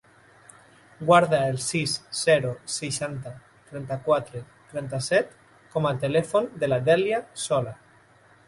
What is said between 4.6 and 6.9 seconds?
trenta-set com a telèfon de la